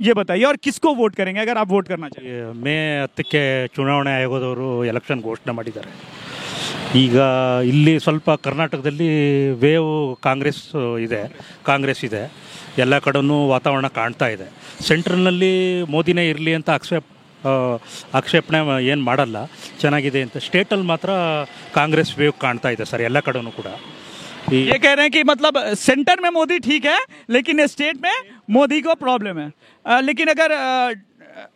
ये 0.00 0.12
बताइए 0.14 0.44
और 0.44 0.56
किसको 0.58 0.94
वोट 0.94 1.14
करेंगे 1.16 1.40
अगर 1.40 1.58
आप 1.58 1.68
वोट 1.70 1.88
करना 1.88 2.08
चाहिए 2.10 2.34
ಮೇ 2.60 2.74
ಹತ್ತಕ್ಕೆ 2.98 3.40
ಚುನಾವಣೆ 3.76 4.10
ಆಯೋಗದವರು 4.14 4.68
ಎಲೆಕ್ಷನ್ 4.84 5.20
ಘೋಷಣೆ 5.24 5.52
ಮಾಡಿದ್ದಾರೆ 5.54 5.90
ಈಗ 6.98 7.16
ಇಲ್ಲಿ 7.70 7.94
ಸ್ವಲ್ಪ 7.98 8.30
ಕರ್ನಾಟಕದಲ್ಲಿ 8.44 9.08
ವೇವ್ 9.60 9.90
ಕಾಂಗ್ರೆಸ್ 10.22 10.62
ಇದೆ 11.04 11.20
ಕಾಂಗ್ರೆಸ್ 11.66 12.02
ಇದೆ 12.04 12.22
ಎಲ್ಲ 12.78 12.94
ಕಡೆನೂ 13.06 13.36
ವಾತಾವರಣ 13.48 13.86
ಕಾಣ್ತಾ 13.96 14.28
ಇದೆ 14.28 14.46
ಸೆಂಟ್ರಲ್ನಲ್ಲಿ 14.88 15.52
ಮೋದಿನೇ 15.90 16.24
ಇರಲಿ 16.30 16.54
ಅಂತ 16.58 16.70
ಆಕ್ಷೇಪ 16.70 17.04
ಆ, 17.42 17.52
ಆಕ್ಷೇಪಣೆ 18.14 18.58
ಏನು 18.88 19.02
ಮಾಡಲ್ಲ 19.02 19.38
ಚೆನ್ನಾಗಿದೆ 19.80 20.20
ಅಂತ 20.22 20.36
ಸ್ಟೇಟಲ್ಲಿ 20.46 20.86
ಮಾತ್ರ 20.86 21.10
ಕಾಂಗ್ರೆಸ್ 21.74 22.12
ವೇವ್ 22.18 22.34
ಕಾಣ್ತಾ 22.40 22.70
ಇದೆ 22.70 22.84
ಸರ್ 22.84 23.02
ಎಲ್ಲ 23.02 23.20
ಕಡೆನೂ 23.26 23.50
ಕೂಡ 23.52 23.68
ಈ 23.68 24.01
ये 24.52 24.78
कह 24.78 24.92
रहे 24.92 25.02
हैं 25.02 25.10
कि 25.10 25.22
मतलब 25.24 25.58
सेंटर 25.78 26.20
में 26.20 26.30
मोदी 26.32 26.58
ठीक 26.60 26.84
है 26.86 26.98
लेकिन 27.30 27.66
स्टेट 27.66 27.96
में 28.02 28.12
मोदी 28.50 28.80
को 28.82 28.94
प्रॉब्लम 28.96 29.38
है 29.38 29.50
अ, 29.84 30.00
लेकिन 30.02 30.28
अगर 30.28 30.52
अ, 30.52 30.94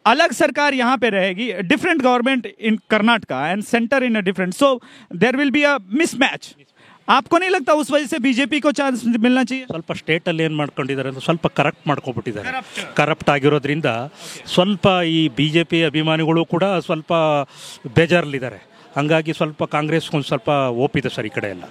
अलग 0.06 0.32
सरकार 0.34 0.74
यहाँ 0.74 0.96
पे 0.98 1.08
रहेगी 1.10 1.52
different 1.64 2.02
government 2.02 2.46
in 2.62 2.78
Karnataka 2.90 3.46
and 3.48 3.62
centre 3.66 4.04
in 4.04 4.20
different 4.22 4.54
so 4.54 4.68
there 5.16 5.36
will 5.36 5.50
be 5.52 5.62
a 5.64 5.76
mismatch 5.94 6.54
आपको 7.08 7.38
नहीं 7.38 7.50
लगता 7.50 7.72
उस 7.74 7.90
वजह 7.90 8.06
से 8.06 8.18
बीजेपी 8.20 8.58
को 8.60 8.70
चांस 8.72 9.00
मिलना 9.20 9.42
चाहिए 9.44 9.64
ಸ್ವಲ್ಪ 9.66 9.92
ಸ್ಟೇಟಲ್ಲಿ 9.92 10.42
ಏನು 10.44 10.56
ಮಾಡ್ಕೊಂಡಿದ್ದಾರೆ 10.56 11.08
ಅಂದ್ರೆ 11.08 11.24
ಸ್ವಲ್ಪ 11.24 11.46
ಕರಪ್ಟ್ 11.58 11.82
ಮಾಡ್ಕೊಬಿಟ್ಟಿದ್ದಾರೆ 11.88 12.50
ಕರಪ್ಟ್ 12.94 13.30
ಆಗಿರೋದ್ರಿಂದ 13.30 13.88
ಸ್ವಲ್ಪ 14.54 14.86
ಈ 15.12 15.20
ಬಿ 15.38 15.46
ಜೆ 15.48 15.64
ಪಿ 15.64 15.80
ಅಭಿಮಾನಿಗಳು 15.82 16.42
ಕೂಡ 16.44 16.64
ಸ್ವಲ್ಪ 16.86 17.10
ಬೇಜಾರಲ್ಲಿದ್ದಾರೆ 17.96 18.60
ಹಂಗಾಗಿ 18.96 19.32
ಸ್ವಲ್ಪ 19.32 19.64
ಕಾಂಗ್ರೆಸ್ 19.74 20.08
ಒಂದು 20.14 20.28
ಸ್ವಲ್ಪ 20.28 20.48
ಓಪಿದೆ 20.86 21.10
ಸರ್ 21.16 21.26
ಈ 21.26 21.32
ಕಡೆ 21.34 21.50
ಎಲ್ಲ 21.50 21.64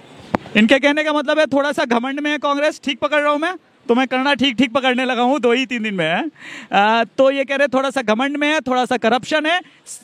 इनके 0.55 0.79
कहने 0.79 1.03
का 1.03 1.13
मतलब 1.13 1.39
है 1.39 1.45
थोड़ा 1.47 1.71
सा 1.71 1.85
घमंड 1.85 2.19
में 2.19 2.29
है 2.31 2.37
कांग्रेस 2.39 2.79
ठीक 2.83 2.99
पकड़ 2.99 3.21
रहा 3.21 3.31
हूँ 3.31 3.39
मैं। 3.39 3.55
तो 3.85 3.95
मैं 3.95 4.07
करना 4.07 4.33
ठीक 4.33 4.55
ठीक 4.57 4.71
पकड़ने 4.73 5.05
लगा 5.05 5.21
हूँ 5.23 5.39
दो 5.39 5.51
ही 5.51 5.65
तीन 5.65 5.83
दिन 5.83 5.93
में 5.93 6.05
है। 6.05 7.03
तो 7.17 7.29
ये 7.31 7.45
कह 7.45 7.55
रहे 7.55 7.67
थोड़ा 7.67 7.89
सा 7.89 8.01
घमंड 8.03 8.37
में 8.37 8.47
है 8.47 8.59
थोड़ा 8.61 8.85
सा 8.85 8.97
करप्शन 8.97 9.45
है। 9.45 9.59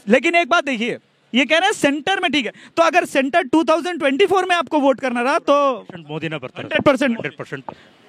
लेकिन 0.10 0.36
एक 0.36 0.50
बात 0.50 0.66
देखिए 0.66 0.98
ये 1.34 1.46
कह 1.46 1.58
रहे 1.58 1.68
हैं 1.68 1.74
सेंटर 1.74 2.20
में 2.20 2.32
ठीक 2.32 2.46
है। 2.46 2.52
तो 2.78 2.84
अगर 2.84 3.06
सेंटर 3.06 3.44
2024 3.46 4.48
में 4.50 4.56
आपको 4.56 4.80
वोट 4.80 5.00
करना 5.00 5.22
रहा 5.22 5.40
तो 5.42 5.56
मोदी 6.00 6.30
ना 6.30 6.36
हंड्रेड 6.36 6.82
परसेंट। 6.82 7.12
Hundred 7.12 7.38
percent. 7.38 7.64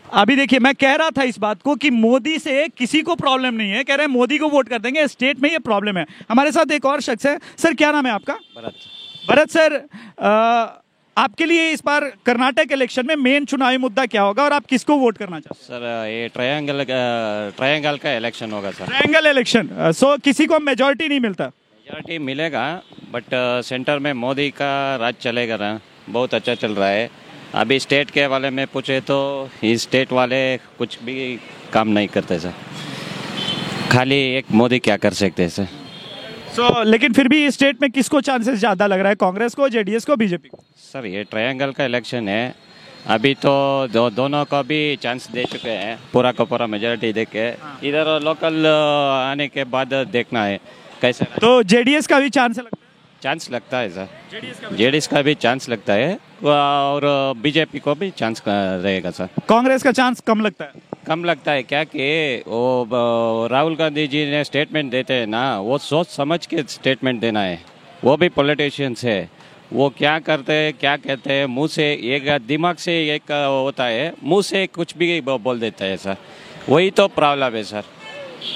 अभी 0.04 0.36
देखिए 0.36 0.58
मैं 0.58 0.74
कह 0.74 0.94
रहा 0.94 1.10
था 1.10 1.22
इस 1.22 1.38
बात 1.38 1.62
को 1.62 1.74
कि 1.76 1.90
मोदी 1.90 2.38
से 2.38 2.68
किसी 2.68 3.02
को 3.02 3.14
प्रॉब्लम 3.16 3.54
नहीं 3.54 3.70
है। 3.70 3.84
कह 3.84 3.94
रहे 3.94 4.06
हैं 4.06 4.12
मोदी 4.12 4.38
को 4.38 4.48
वोट 4.48 4.68
कर 4.68 4.78
देंगे 4.78 5.06
स्टेट 5.08 5.40
में 5.42 5.50
ये 5.50 5.58
प्रॉब्लम 5.60 5.98
है। 5.98 6.06
हमारे 6.30 6.52
साथ 6.52 6.72
एक 6.72 6.86
और 6.86 7.00
शख्स 7.00 7.26
है। 7.26 7.38
सर 7.58 7.74
क्या 7.74 7.92
नाम 7.92 8.06
है 8.06 8.12
आपका? 8.12 8.34
भरत। 8.56 8.74
भरत 9.28 9.50
सर 9.50 10.82
आपके 11.16 11.46
लिए 11.46 11.70
इस 11.70 11.82
बार 11.86 12.04
कर्नाटक 12.26 12.72
इलेक्शन 12.72 13.06
में 13.06 13.14
मेन 13.16 13.44
चुनावी 13.44 13.76
मुद्दा 13.78 14.04
क्या 14.06 14.22
होगा 14.22 14.44
और 14.44 14.52
आप 14.52 14.64
किसको 14.66 14.96
वोट 14.98 15.18
करना 15.18 15.38
चाहते 15.40 15.74
हैं? 15.74 15.80
सर 15.80 16.08
ये 16.10 16.28
ट्रायंगल 16.28 16.84
ट्रायंगल 17.56 17.96
का 17.96 18.12
इलेक्शन 18.12 18.52
होगा 18.52 18.70
सर 18.70 18.86
ट्रायंगल 18.86 19.26
इलेक्शन 19.26 19.68
सो 19.94 20.16
किसी 20.24 20.46
को 20.46 20.58
मेजोरिटी 20.60 21.08
नहीं 21.08 21.20
मिलता? 21.20 21.44
मेजॉरिटी 21.44 22.18
मिलेगा 22.18 22.64
बट 23.12 23.24
सेंटर 23.64 23.98
में 23.98 24.12
मोदी 24.12 24.48
का 24.50 24.72
राज 24.96 25.14
चलेगा 25.22 25.56
ना. 25.56 25.78
बहुत 26.08 26.34
अच्छा 26.34 26.54
चल 26.54 26.74
रहा 26.74 26.88
है. 26.88 27.08
अभी 27.54 27.78
स्टेट 27.78 28.10
के 28.10 28.26
वाले 28.26 28.50
में 28.50 28.66
पूछे 28.66 29.00
तो 29.00 29.16
ये 29.64 29.76
स्टेट 29.78 30.12
वाले 30.12 30.40
कुछ 30.78 30.98
भी 31.02 31.38
काम 31.72 31.88
नहीं 31.88 32.08
करते 32.08 32.38
सर 32.40 32.54
खाली 33.92 34.20
एक 34.36 34.50
मोदी 34.52 34.78
क्या 34.78 34.96
कर 34.96 35.12
सकते 35.14 35.42
हैं 35.42 35.50
सर 35.50 35.68
सो 36.56 36.82
लेकिन 36.84 37.12
फिर 37.12 37.28
भी 37.28 37.50
स्टेट 37.50 37.80
में 37.82 37.90
किसको 37.90 38.20
चांसेस 38.20 38.58
ज़्यादा 38.58 38.86
लग 38.86 39.00
रहा 39.00 39.08
है? 39.08 39.14
कांग्रेस 39.16 39.54
को 39.54 39.68
जेडीएस 39.68 40.04
को 40.04 40.16
बीजेपी 40.16 40.48
को? 40.48 40.58
सर 40.82 41.06
ये 41.06 41.24
ट्रायंगल 41.24 41.72
का 41.72 41.84
इलेक्शन 41.84 42.28
है। 42.28 42.54
अभी 43.06 43.34
तो 43.36 43.52
दो, 43.92 44.08
दोनों 44.10 44.44
को 44.44 44.62
भी 44.62 44.96
चांस 44.96 45.28
दे 45.30 45.44
चुके 45.44 45.70
हैं। 45.70 45.98
पूरा 46.12 46.32
का 46.32 46.44
पूरा 46.44 46.66
मेजोरिटी 46.66 47.12
दे 47.12 47.24
के। 47.26 47.48
इधर 47.88 48.20
लोकल 48.24 48.66
आने 48.66 49.48
के 49.48 49.64
बाद 49.66 49.94
देखना 50.12 50.44
है। 50.44 50.60
कैसे? 51.02 51.24
तो 51.40 51.62
जेडीएस 51.64 52.06
का 52.06 52.20
भी 52.20 52.30
चांस 52.30 52.58
लगता 52.58 52.76
है। 52.76 52.83
चांस 53.24 53.50
लगता 53.50 53.78
है 53.78 53.88
सर 53.90 54.76
जेडीएस 54.76 55.06
का 55.06 55.20
भी 55.22 55.34
चांस 55.34 55.68
लगता 55.68 55.92
है 55.92 56.14
और 56.44 57.04
बीजेपी 57.42 57.78
को 57.78 57.94
भी 57.94 58.10
चांस 58.10 58.42
रहेगा 58.48 59.10
सर 59.10 59.28
कांग्रेस 59.48 59.82
का 59.82 59.92
चांस 59.92 60.20
कम 60.20 60.40
लगता 60.40 60.64
है। 60.64 60.82
कम 61.06 61.24
लगता 61.24 61.52
है 61.52 61.62
क्या 61.62 61.82
कि 61.84 62.08
वो 62.46 63.48
राहुल 63.50 63.76
गांधी 63.76 64.06
जी 64.06 64.24
ने 64.30 64.42
स्टेटमेंट 64.44 64.90
देते 64.90 65.14
हैं 65.14 65.26
ना 65.26 65.44
वो 65.60 65.78
सोच 65.78 66.08
समझ 66.08 66.44
के 66.46 66.62
स्टेटमेंट 66.68 67.20
देना 67.20 67.40
है। 67.40 67.58
वो 68.04 68.16
भी 68.16 68.28
पॉलिटिशियंस 68.28 69.04
है। 69.04 69.18
वो 69.72 69.88
क्या 69.98 70.18
करते 70.18 70.52
हैं 70.52 70.72
क्या 70.74 70.96
कहते 70.96 71.32
हैं 71.32 71.46
मुँह 71.46 71.68
से 71.68 71.90
एक 72.16 72.30
दिमाग 72.46 72.76
से 72.76 73.00
एक 73.14 73.32
होता 73.32 73.84
है 73.84 74.12
मुँह 74.22 74.42
से 74.42 74.66
कुछ 74.66 74.96
भी 74.96 75.20
बोल 75.20 75.60
देता 75.60 75.84
है 75.84 75.96
सर 75.96 76.16
वही 76.68 76.90
तो 76.90 77.08
प्रॉब्लम 77.10 77.56
है 77.56 77.62
सर 77.64 77.84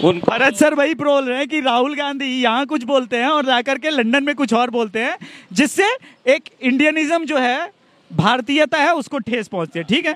भरत 0.02 0.54
सर 0.54 0.74
वही 0.74 0.94
बोल 0.94 1.24
रहे 1.24 1.38
हैं 1.38 1.48
कि 1.48 1.60
राहुल 1.60 1.94
गांधी 1.94 2.42
यहाँ 2.42 2.66
कुछ 2.66 2.84
बोलते 2.84 3.16
हैं 3.16 3.28
और 3.28 3.46
जाकर 3.46 3.78
के 3.78 3.90
लंदन 3.90 4.24
में 4.24 4.34
कुछ 4.34 4.54
और 4.54 4.70
बोलते 4.70 4.98
हैं 4.98 5.18
जिससे 5.52 5.84
एक 6.26 6.42
इंडियनिज्म 6.62 7.24
जो 7.24 7.38
है 7.38 7.72
भारतीयता 8.12 8.78
है 8.78 8.94
उसको 8.94 9.18
ठेस 9.18 9.48
पहुँचती 9.48 9.78
है। 9.78 9.84
ठीक 9.84 10.06
है? 10.06 10.14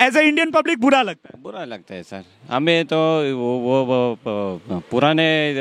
एज 0.00 0.16
ए 0.16 0.20
इंडियन 0.20 0.50
पब्लिक 0.50 0.80
बुरा 0.80 1.02
लगता 1.02 1.28
है। 1.34 1.42
बुरा 1.42 1.64
लगता 1.64 1.94
है 1.94 2.02
सर। 2.02 2.24
हमें 2.50 2.84
तो 2.84 2.96
वो 3.36 3.58
वो, 3.58 3.84
वो 3.84 4.82
पुराने 4.90 5.54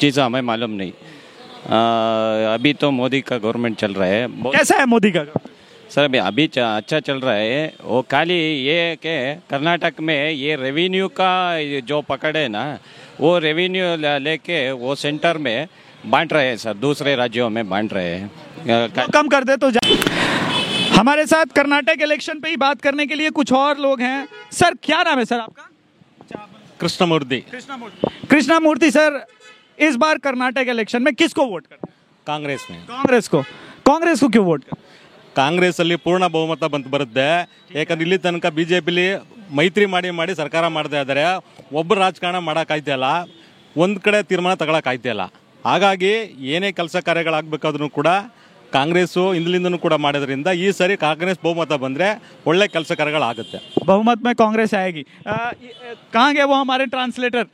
चीज़ 0.00 0.20
हमें 0.20 0.40
मालूम 0.40 0.70
नहीं। 0.70 0.92
अ, 0.92 2.54
अभी 2.54 2.72
तो 2.72 2.90
मोदी 2.90 3.20
का 3.20 3.38
गवर्नमेंट 3.38 3.76
चल 3.76 3.94
रहा 3.94 4.08
है। 4.08 4.28
कैसा 4.30 4.76
है 4.76 4.86
मोदी 4.86 5.10
का 5.10 5.20
सर 5.90 6.04
अभी 6.04 6.18
अभी 6.18 6.46
अच्छा 6.46 7.00
चल 7.00 7.20
रहा 7.20 7.34
है। 7.34 7.74
वो 7.82 8.00
खाली 8.02 8.34
ये 8.34 8.96
के 8.96 9.34
कर्नाटक 9.50 10.00
में 10.00 10.30
ये 10.30 10.56
रेवेन्यू 10.56 11.08
का 11.10 11.80
जो 11.82 12.00
पकड़ 12.02 12.36
है 12.36 12.46
ना 12.48 12.62
वो 13.20 13.38
रेवेन्यू 13.38 13.84
लेके 14.20 14.70
वो 14.72 14.94
सेंटर 14.94 15.38
में 15.38 15.66
बांट 16.06 16.32
रहे 16.32 16.46
हैं 16.46 16.56
सर 16.56 16.74
दूसरे 16.76 17.14
राज्यों 17.16 17.48
में 17.50 17.68
बांट 17.68 17.92
रहे 17.92 18.14
हैं। 18.14 18.30
कम 19.10 19.28
कर 19.28 19.44
दे 19.44 19.56
तो 19.56 19.70
जा 19.70 19.80
हमारे 20.94 21.26
साथ 21.26 21.54
कर्नाटक 21.56 22.02
इलेक्शन 22.02 22.40
पे 22.40 22.48
ही 22.48 22.56
बात 22.56 22.80
करने 22.80 23.06
के 23.06 23.14
लिए 23.14 23.30
कुछ 23.32 23.52
और 23.52 23.78
लोग 23.78 24.00
हैं। 24.00 24.26
सर 24.52 24.74
क्या 24.82 25.02
नाम 25.02 25.18
है 25.18 25.24
सर 25.24 25.40
आपका? 25.40 25.70
कृष्णमूर्ति। 26.80 27.38
कृष्णमूर्ति। 27.50 28.26
कृष्णमूर्ति 28.30 28.90
सर 28.90 29.24
इस 29.78 29.96
बार 29.96 30.18
कर्नाटक 30.18 30.66
इलेक्शन 30.68 31.02
में 31.02 31.14
किसको 31.14 31.46
वोट 31.46 31.66
कर 31.66 31.88
कांग्रेस 32.26 32.66
में। 32.70 32.80
कांग्रेस 32.80 33.28
को। 33.28 33.42
कांग्रेस 33.86 34.20
को 34.20 34.28
क्यों 34.28 34.44
वोट 34.44 34.64
कर 34.64 34.82
ಕಾಂಗ್ರೆಸ್ 35.35 35.79
ಅಲ್ಲಿ 35.79 35.95
ಪೂರ್ಣ 35.97 36.25
ಬಹುಮತ 36.27 36.63
ಬಂತು 36.71 36.89
ಬರುತ್ತೆ 36.89 37.27
ಯಾಕಂದ್ರೆ 37.75 38.05
ಇಲ್ಲಿ 38.05 38.17
ತನಕ 38.19 38.47
ಬಿಜೆಪಿಲಿ 38.55 39.05
ಮೈತ್ರಿ 39.51 39.85
ಮಾಡಿ 39.87 40.09
ಮಾಡಿ 40.13 40.33
ಸರ್ಕಾರ 40.35 40.65
ಮಾಡ್ತಾ 40.75 40.99
ಇದ್ದಾರೆ 41.01 41.25
ಒಬ್ಬರು 41.73 41.99
ರಾಜಕಾರಣ 41.99 42.39
ಮಾಡೋಕ್ಕಾಯ್ತಿಲ್ಲ 42.47 43.05
ಒಂದು 43.75 43.99
ಕಡೆ 43.99 44.19
ತೀರ್ಮಾನ 44.23 44.53
ತಗೊಳಕ್ಕಾಯ್ತಿಲ್ಲ 44.55 45.23
ಹಾಗಾಗಿ 45.65 46.11
ಏನೇ 46.49 46.69
ಕೆಲಸ 46.71 46.97
ಕಾರ್ಯಗಳಾಗಬೇಕಾದ್ರೂ 47.05 47.89
ಕೂಡ 47.91 48.09
ಕಾಂಗ್ರೆಸ್ಸು 48.71 49.23
ಹಿಂದಿಲಿಂದನೂ 49.31 49.77
ಕೂಡ 49.79 49.93
ಮಾಡೋದ್ರಿಂದ 50.03 50.49
ಈ 50.59 50.67
ಸರಿ 50.71 50.95
ಕಾಂಗ್ರೆಸ್ 50.99 51.39
ಬಹುಮತ 51.43 51.73
ಬಂದರೆ 51.83 52.07
ಒಳ್ಳೆ 52.45 52.67
ಕೆಲಸ 52.75 52.91
ಕಾರ್ಯಗಳಾಗುತ್ತೆ 52.99 53.59
बहुमत 53.85 54.19
में 54.21 54.33
कांग्रेस 54.35 54.71
आएगी 54.75 55.03
अ, 55.25 55.35
ये- 55.59 55.75
अ, 55.83 55.93
कहाँ 56.13 56.31
गए 56.35 56.43
वो 56.43 56.55
हमारे 56.55 56.85
ट्रांसलेटर 56.87 57.45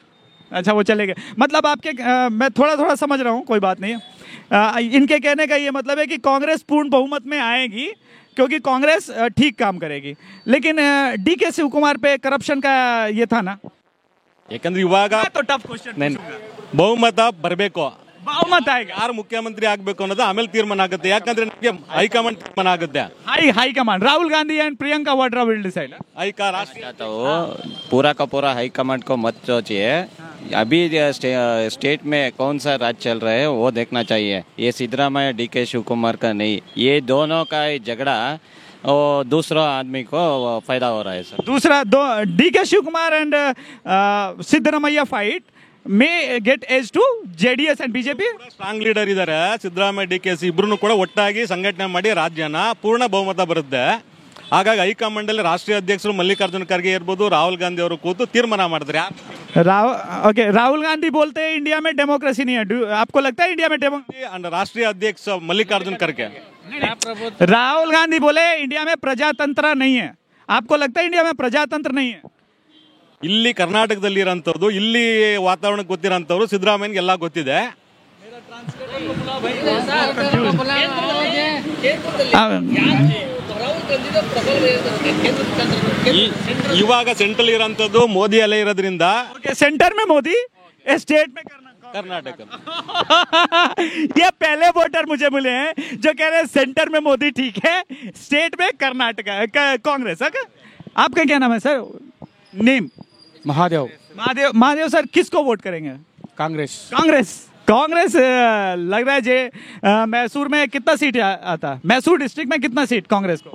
अच्छा 0.51 0.71
वो 0.73 0.83
चले 0.83 1.05
गए 1.05 1.15
मतलब 1.37 1.63
आपके 1.67 1.91
अ, 2.03 2.13
मैं 2.31 2.49
थोड़ा 2.51 2.73
थोड़ा 2.75 2.95
समझ 2.95 3.19
रहा 3.19 3.33
हूँ 3.33 3.43
कोई 3.45 3.59
बात 3.59 3.77
नहीं 3.79 3.93
है 3.93 3.99
अ, 3.99 4.18
इनके 4.91 5.19
कहने 5.19 5.47
का 5.47 5.55
ये 5.57 5.71
मतलब 5.71 5.99
है 5.99 6.05
कि 6.07 6.17
कांग्रेस 6.23 6.61
पूर्ण 6.69 6.89
बहुमत 6.89 7.23
में 7.27 7.39
आएगी 7.41 7.87
क्योंकि 8.37 8.59
कांग्रेस 8.61 9.09
अ, 9.11 9.27
ठीक 9.29 9.57
काम 9.59 9.77
करेगी 9.79 10.13
लेकिन 10.47 10.79
डी 11.23 11.35
के 11.35 11.51
शिव 11.51 11.67
कुमार 11.69 11.97
पे 11.97 12.17
करप्शन 12.19 12.59
का 12.61 12.75
ये 13.19 13.25
था 13.27 13.41
ना 13.43 13.55
ಯಾಕಂದ್ರೆ 14.49 14.81
ಇವಾಗ 14.81 15.13
तो 15.35 15.41
टफ 15.49 15.61
क्वेश्चन 15.67 16.15
ಬಹುಮತ 16.79 17.21
ಬರಬೇಕು 17.43 17.85
बहुमत 18.23 18.67
आएगा 18.73 18.93
ಯಾರು 18.99 19.13
ಮುಖ್ಯಮಂತ್ರಿ 19.17 19.65
ಆಗಬೇಕು 19.71 20.01
ಅನ್ನೋದು 20.03 20.23
ಆಮೇಲೆ 20.27 20.47
ತೀರ್ಮಾನ 20.53 20.83
ಆಗುತ್ತೆ 20.85 21.07
ಯಾಕಂದ್ರೆ 21.13 21.45
ನಮಗೆ 21.47 21.71
ಹೈಕಮಾಂಡ್ 21.95 22.37
ತೀರ್ಮಾನ 22.43 22.67
ಆಗುತ್ತೆ 22.75 23.03
high 23.29 23.45
high 23.57 23.69
command 23.77 24.03
Rahul 24.07 24.29
Gandhi 24.29 24.55
and 24.65 24.75
Priyanka 24.81 25.13
Vadra 25.19 25.43
will 25.49 25.61
decide 25.67 25.91
ಹೈಕಾ 26.21 26.47
ರಾಷ್ಟ್ರೀಯ 26.57 26.83
चाहता 26.85 27.05
हूँ 27.13 27.33
पूरा 27.91 28.11
का 28.19 28.25
पूरा 28.33 28.51
हाई 28.57 28.69
कमांड 28.77 29.03
को 29.09 29.17
मत 29.25 29.37
सोचिए 29.49 29.89
अभी 30.55 30.87
जो 30.89 31.11
स्टे, 31.13 31.31
स्टेट 31.69 32.05
में 32.05 32.31
कौन 32.33 32.59
सा 32.59 32.75
राज 32.77 32.95
चल 32.97 33.19
रहा 33.19 33.33
है 33.33 33.47
वो 33.51 33.71
देखना 33.73 34.03
चाहिए 34.05 34.43
ये 34.59 34.71
सिद्धरामैया 34.73 35.31
डी 35.33 35.47
के 35.47 35.65
शिव 35.65 35.81
कुमार 35.83 36.15
का 36.17 36.31
नहीं 36.33 36.59
ये 36.79 36.99
दोनों 37.03 37.43
का 37.45 37.63
ही 37.63 37.79
झगड़ा 37.81 38.17
वो 38.85 39.23
दूसरा 39.25 39.63
आदमी 39.71 40.03
को 40.05 40.59
फायदा 40.67 40.87
हो 40.89 41.01
रहा 41.01 41.13
है 41.13 41.23
सर 41.25 41.43
दूसरा 41.45 41.83
दो 41.85 42.03
D 42.33 42.49
K 42.51 42.65
Shiva 42.65 42.81
Kumar 42.83 43.13
and 43.15 43.35
Siddaramaiah 44.45 45.03
fight 45.05 45.43
may 45.85 46.39
get 46.41 46.63
edge 46.71 46.91
to 46.91 47.03
JDS 47.37 47.81
and 47.81 47.93
BJP 47.93 48.27
strong 48.49 48.83
leader 48.83 49.09
ಇದ್ದಾರೆ 49.09 49.37
ಸಿದ್ದರಾಮಯ್ಯ 49.63 50.09
ಡಿ 50.11 50.17
ಕೆ 50.19 50.33
ಸಿ 50.35 50.45
ಇಬ್ರು 50.47 50.77
ಕೂಡ 50.83 50.93
ಒಟ್ಟಾಗಿ 51.03 51.41
ಸಂಘಟನೆ 51.47 51.85
ಮಾಡಿ 51.95 52.09
ರಾಜ್ಯನ 52.19 52.59
ಪೂರ್ಣ 52.83 53.03
ಬಹುಮತ 53.15 53.41
ಬರುತ್ತೆ 53.51 53.83
ಹಾಗಾಗಿ 54.53 54.81
ಹೈಕಮಾಂಡ್ 54.81 55.29
ಅಲ್ಲಿ 55.31 55.43
ರಾಷ್ಟ್ರೀಯ 55.49 55.77
ಅಧ್ಯಕ್ಷರು 55.81 56.13
ಮಲ್ಲಿಕಾರ್ಜುನ 56.19 56.65
ಖರ್ಗೆ 56.71 56.91
ಇರ್ಬೋದು 56.97 57.23
ರಾಹುಲ್ 57.35 57.59
ಗಾಂಧಿ 57.63 57.81
ಅವರು 57.85 57.97
ಕೂತು 58.05 58.25
ತೀರ್ಮಾನ 58.33 58.65
ಮಾಡಿದ್ರೆ 58.73 59.03
राहुल 59.61 59.93
ओके 60.29 60.43
राहुल 60.51 60.81
गांधी 60.83 61.09
बोलते 61.11 61.41
हैं 61.41 61.51
इंडिया 61.55 61.79
में 61.79 61.91
डेमोक्रेसी 61.95 62.43
नहीं 62.43 62.55
है 62.55 62.63
Do- 62.65 62.87
आपको 62.95 63.19
लगता 63.21 63.43
है 63.43 63.51
इंडिया 63.51 63.69
में 63.69 63.79
डेमो 63.79 63.99
ಅಂಡ್ 64.31 64.47
ರಾಷ್ಟ್ರೀಯ 64.51 64.87
ಅಧ್ಯಕ್ಷ 64.91 65.25
ಮಲ್ಲಿಕಾರ್ಜುನ 65.43 65.97
ಖರ್ಗೆ 66.03 66.27
राहुल 67.51 67.89
गांधी 67.91 68.19
बोले 68.19 68.45
इंडिया 68.57 68.83
में 68.83 68.95
प्रजातंत्र 68.99 69.73
नहीं 69.75 69.95
है 69.97 70.07
आपको 70.49 70.75
लगता 70.77 70.99
है 70.99 71.05
इंडिया 71.05 71.23
में 71.23 71.35
प्रजातंत्र 71.35 71.91
नहीं 71.93 72.11
है 72.11 72.21
ಇಲ್ಲಿ 73.21 73.51
ಕರ್ನಾಟಕದಲ್ಲಿ 73.59 74.19
ಇರೋಂಥದ್ದು 74.21 74.67
ಇಲ್ಲಿ 74.79 75.03
ವಾತಾವರಣ 75.45 75.81
ಗೊತ್ತಿರೋಂಥವ್ರು 75.91 76.45
ಸಿದ್ದರಾಮಯ್ಯಗೆ 76.51 76.99
ಎಲ್ಲ 77.01 77.13
ಗೊತ್ತಿದೆ 77.21 77.59
ಈ- 82.35 83.38
ಇವಾಗ 86.79 87.07
ಸೆಂಟ್ರಲ್ 87.21 87.49
ಇರೋಂಥದ್ದು 87.55 88.01
ಮೋದಿ 88.15 88.39
ಅಲ್ಲೇ 88.45 88.57
ಇರೋದ್ರಿಂದ 88.63 89.05
ओके 89.35 89.51
सेंटर 89.55 89.91
में 89.93 90.05
मोदी 90.05 90.35
स्टेट 90.85 91.29
में 91.35 91.43
करना 91.43 91.71
ಕರ್ನಾಟಕ 91.95 92.39
ये 94.15 94.27
पहले 94.41 94.67
वोटर 94.77 95.03
मुझे 95.05 95.27
मिले 95.35 95.53
हैं 95.57 95.69
जो 96.03 96.11
कह 96.13 96.27
रहे 96.27 96.39
हैं 96.39 96.47
सेंटर 96.55 96.87
में 96.89 97.01
मोदी 97.01 97.29
ठीक 97.37 97.57
है 97.65 97.75
स्टेट 98.21 98.51
में 98.61 98.69
कर्नाटका 98.81 99.35
क- 99.47 99.77
कांग्रेस 99.85 100.21
है 100.21 100.29
क्या? 100.29 100.43
आपका 100.97 101.23
क्या 101.23 101.37
नाम 101.37 101.53
है 101.53 101.59
sir 101.59 101.77
name 102.63 102.83
Mahadev 103.45 103.83
Mahadev 104.17 104.49
Mahadev 104.55 104.87
sir 104.89 105.05
किसको 105.15 105.43
वोट 105.43 105.61
करेंगे 105.61 105.93
कांग्रेस 106.37 106.73
कांग्रेस 106.91 107.29
कांग्रेस 107.67 108.15
अ, 108.17 108.27
लग 108.85 109.03
रहा 109.05 109.15
है 109.15 109.21
जे 109.21 109.37
अ, 109.83 109.91
मैसूर 110.07 110.47
में 110.47 110.61
कितना 110.69 110.95
सीट 110.97 111.15
आ, 111.19 111.31
आता 111.53 111.71
मैसूर 111.85 112.17
डिस्ट्रिक्ट 112.19 112.51
में 112.51 112.59
कितना 112.61 112.85
सीट 112.87 113.07
कांग्रेस 113.07 113.41
को 113.41 113.53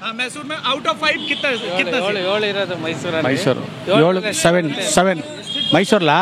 हाँ, 0.00 0.12
मैसूर 0.14 0.44
में 0.44 0.56
आउट 0.64 0.86
ऑफ 0.86 0.96
फाइव 1.00 1.16
कितना 1.28 1.48
कितना 1.78 1.98
सीट? 1.98 2.78
ಮೈಸೂರು 3.26 3.62
ಏಳು 3.98 4.20
ಸೆವೆನ್ 4.40 4.68
ಸೆವೆನ್ 4.94 5.20
ಮೈಸೂರ್ಲಾ 5.74 6.18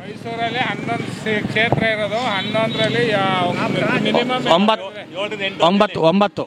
ಮೈಸೂರಲ್ಲಿ 0.00 0.60
ಹನ್ನೊಂದು 0.68 1.08
ಸೇ- 1.22 1.42
ಕ್ಷೇತ್ರ 1.46 1.82
ಇರೋದು 1.94 2.20
ಹನ್ನೊಂದರಲ್ಲಿ 2.28 3.04
ಮಿನಿಮಮ್ 4.06 4.46
ಒಂಬತ್ತು 4.56 4.88
ಒಂಬತ್ತು 5.68 6.00
ಒಂಬತ್ತು 6.10 6.44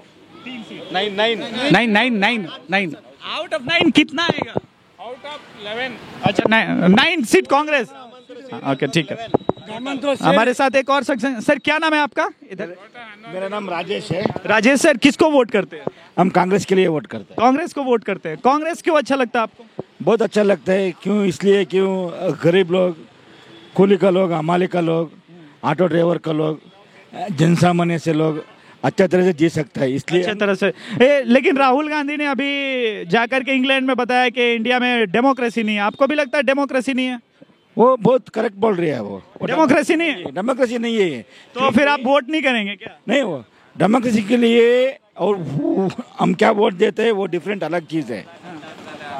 nine 0.91 1.13
nine 1.21 1.41
nine 1.75 1.91
nine 1.97 2.15
nine 2.25 2.43
nine 2.75 2.93
out 3.33 3.51
of 3.55 3.63
nine 3.67 3.87
कितना 3.97 4.23
आएगा 4.29 4.53
ಔಟ್ 4.99 5.25
ಆಫ್ 5.27 5.43
ಲೆವೆನ್ 5.67 5.93
अच्छा 6.27 6.43
nine 6.53 6.67
nine 6.95 7.19
seat 7.31 7.45
Congress 7.47 7.87
okay 8.71 8.87
ठीक 8.95 9.09
है 9.13 9.17
हमारे 9.70 10.54
साथ 10.54 10.76
एक 10.76 10.90
और 10.90 11.04
शख्स 11.04 11.24
सर 11.46 11.58
क्या 11.58 11.78
नाम 11.78 11.94
है 11.94 12.00
आपका? 12.00 12.28
इधर। 12.52 12.74
मेरा 13.34 13.48
नाम 13.48 13.68
राजेश 13.70 14.10
है। 14.12 14.24
राजेश 14.46 14.80
सर 14.80 14.96
किसको 14.96 15.30
वोट 15.30 15.50
करते 15.50 15.76
हैं? 15.76 15.84
हम 16.18 16.28
कांग्रेस 16.30 16.64
के 16.64 16.74
लिए 16.74 16.86
वोट 16.86 17.06
करते 17.06 17.32
हैं। 17.32 17.36
कांग्रेस 17.40 17.72
को 17.72 17.82
वोट 17.82 18.04
करते 18.04 18.28
हैं। 18.28 18.38
कांग्रेस 18.44 18.82
क्यों 18.82 18.96
अच्छा 18.96 19.16
लगता 19.16 19.38
है 19.38 19.42
आपको? 19.42 19.84
बहुत 20.02 20.22
अच्छा 20.22 20.42
लगता 20.42 20.72
है। 20.72 20.90
क्यों? 21.02 21.24
इसलिए 21.24 21.64
क्यों? 21.64 21.90
गरीब 22.44 22.70
लोग 22.72 22.96
ಕೂಲಿ 23.76 23.96
का 23.96 24.10
लोग 24.10 24.32
हमाले 24.32 24.66
का 24.66 24.80
लोग 24.80 25.10
ऑटो 25.64 25.86
ड्राइवर 25.86 26.18
का 26.18 26.32
लोग 26.32 26.60
जनसामान्य 27.36 27.98
से 27.98 28.12
लोग 28.12 28.42
अच्छा 28.84 29.06
तरह 29.06 29.24
से 29.24 29.32
जी 29.32 29.48
सकता 29.48 29.80
है। 29.80 29.92
इसलिए 29.92 30.22
अच्छे 30.22 30.34
तरह 30.34 30.54
से। 30.54 30.72
ए, 31.02 31.22
लेकिन 31.26 31.56
राहुल 31.56 31.88
गांधी 31.88 32.16
ने 32.16 32.26
अभी 32.26 32.50
जाकर 33.06 33.42
के 33.42 33.52
इंग्लैंड 33.52 33.86
में 33.86 33.96
बताया 33.96 34.28
कि 34.28 34.52
इंडिया 34.54 34.78
में 34.78 35.10
डेमोक्रेसी 35.10 35.62
नहीं 35.62 35.76
है। 35.76 35.82
आपको 35.82 36.06
भी 36.06 36.14
लगता 36.14 36.38
है 36.38 36.42
डेमोक्रेसी 36.42 36.94
नहीं 36.94 37.06
है? 37.06 37.18
वो 37.78 37.96
बहुत 37.96 38.28
करेक्ट 38.28 38.56
बोल 38.56 38.74
रही 38.74 38.88
है 38.90 39.02
वो। 39.02 39.22
डेमोक्रेसी 39.44 39.96
नहीं 39.96 40.10
है। 40.10 40.30
डेमोक्रेसी 40.32 40.78
नहीं 40.78 40.98
है। 41.00 41.20
तो 41.54 41.70
फिर 41.70 41.88
आप 41.88 42.00
वोट 42.04 42.30
नहीं 42.30 42.42
करेंगे 42.42 42.74
क्या? 42.76 42.98
नहीं 43.08 43.22
वो 43.22 43.44
डेमोक्रेसी 43.76 44.22
के 44.22 44.36
लिए 44.36 44.98
और 45.18 45.36
हम 46.18 46.34
क्या 46.34 46.50
वोट 46.50 46.74
देते 46.74 47.04
हैं 47.04 47.12
वो 47.12 47.26
डिफरेंट 47.26 47.64
अलग 47.64 47.86
चीज़ 47.86 48.12
है। 48.12 48.24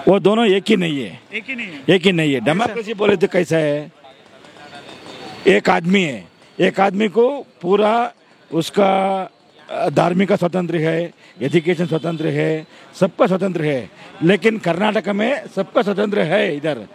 वो 0.09 0.19
दोनों 0.21 0.47
एक 0.47 0.65
ही 0.69 0.77
नहीं 0.77 1.01
है। 1.05 1.21
एक 1.35 1.45
ही 1.49 1.55
नहीं 1.55 1.67
है। 1.67 1.95
एक 1.95 2.07
ही 2.07 2.13
नहीं 2.13 2.33
है। 2.35 2.41
डेमोक्रेसी 2.41 2.95
बोले 2.95 3.17
तो 3.17 3.27
कैसा 3.27 3.57
है? 3.57 3.93
एक 5.47 5.71
आदमी 5.71 6.03
है। 6.03 6.25
एक 6.61 6.81
आदमी 6.81 7.09
को 7.09 7.29
पूरा 7.63 8.13
उसका 8.51 8.91
धार्मिक 9.93 10.33
स्वतंत्र 10.33 10.77
है 10.77 11.13
एजुकेशन 11.43 11.87
स्वतंत्र 11.87 12.27
है 12.27 12.67
सबका 13.01 13.27
स्वतंत्र 13.27 13.65
है। 13.65 13.91
लेकिन 14.23 14.59
कर्नाटक 14.59 15.09
में 15.09 15.47
सबका 15.57 15.83
स्वतंत्र 15.83 16.21
है 16.21 16.57
इधर। 16.57 16.87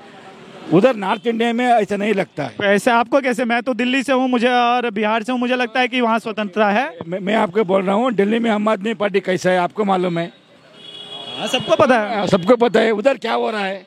उधर 0.72 0.96
नॉर्थ 0.96 1.28
इंडिया 1.28 1.52
में 1.54 1.66
ऐसा 1.66 1.96
नहीं 1.96 2.14
लगता 2.14 2.44
है। 2.44 2.66
ऐसे 2.66 2.92
आपको 2.92 3.20
कैसे? 3.22 3.46
मैं 3.46 3.62
तो 3.64 3.74
दिल्ली 3.74 4.04
से 4.04 4.14
हूँ 4.14 4.28
मुझे 4.30 4.48
और 4.48 4.90
बिहार 4.92 5.24
से 5.24 5.32
हूँ 5.32 5.40
मुझे 5.40 5.56
लगता 5.56 5.80
है 5.80 5.88
कि 5.88 6.02
वहाँ 6.02 6.20
स्वतंत्रता 6.20 6.70
है। 6.70 6.98
मैं, 7.08 7.20
मैं 7.20 7.36
आपको 7.36 7.64
बोल 7.64 7.84
रहा 7.84 7.96
हूँ 7.96 8.12
दिल्ली 8.14 8.40
में 8.40 8.50
आम 8.52 8.70
आदमी 8.70 8.94
पार्टी 8.94 9.20
कैसा 9.20 9.52
है 9.52 9.58
आपको 9.58 9.84
मालूम 9.84 10.20
है? 10.20 10.32
हाँ, 11.38 11.48
सबको 11.48 11.76
पता 11.76 12.00
है। 12.00 12.28
सबको 12.28 12.56
पता 12.56 12.80
है 12.80 12.92
उधर 12.92 13.18
क्या 13.18 13.34
हो 13.34 13.50
रहा 13.52 13.66
है? 13.66 13.86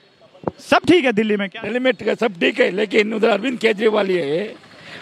सब 0.60 0.86
ठीक 0.88 1.04
है 1.04 1.12
दिल्ली 1.12 1.36
में 1.36 1.48
क्या? 1.48 1.62
दिल्ली 1.62 1.78
में 1.78 1.92
सब 2.14 2.38
ठीक 2.40 2.60
है 2.60 2.70
लेकिन 2.70 3.14
उधर 3.14 3.28
अरविंद 3.28 3.58
केजरीवाल 3.58 4.08
ही 4.08 4.16
है 4.16 4.54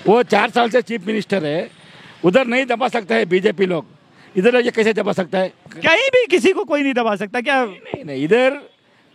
वो 0.06 0.22
चार 0.24 0.50
साल 0.50 0.70
से 0.70 0.82
चीफ 0.82 1.06
मिनिस्टर 1.06 1.44
है 1.44 1.70
उधर 2.24 2.46
नहीं 2.46 2.66
दबा 2.66 2.88
सकता 2.88 3.14
है 3.14 3.24
बीजेपी 3.26 3.66
लोग। 3.66 3.86
इधर 4.34 4.56
ये 4.56 4.70
कैसे 4.70 4.92
दबा 4.92 5.12
सकता 5.12 5.38
है? 5.38 5.48
कहीं 5.74 6.08
भी 6.10 6.26
किसी 6.26 6.52
को 6.52 6.64
कोई 6.64 6.82
नहीं 6.82 6.94
दबा 6.94 7.14
सकता 7.16 7.40
क्या? 7.40 7.64
नहीं 7.64 8.04
नहीं 8.04 8.24
इधर 8.24 8.60